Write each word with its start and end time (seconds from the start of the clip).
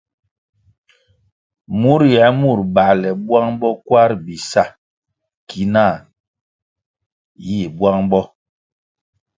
Mur 1.79 2.01
yie 2.13 2.25
mur 2.39 2.59
bale 2.75 3.09
bwang 3.25 3.51
bo 3.59 3.69
kwar 3.85 4.11
bi 4.25 4.35
sa 4.51 4.63
ki 5.47 5.61
na 5.73 5.85
yih 7.45 7.67
bwang 7.77 8.03
bo. 8.11 8.21